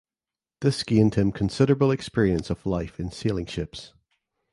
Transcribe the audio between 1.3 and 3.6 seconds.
considerable experience of life in sailing